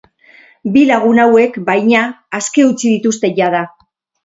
Bi 0.77 0.85
lagun 0.91 1.21
hauek, 1.25 1.59
baina, 1.69 2.03
aske 2.41 2.67
utzi 2.73 2.97
dituzte 2.97 3.33
jada. 3.43 3.65